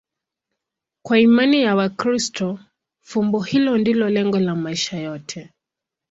[1.05, 2.59] Kwa imani ya Wakristo,
[3.01, 5.49] fumbo hilo ndilo lengo la maisha yote.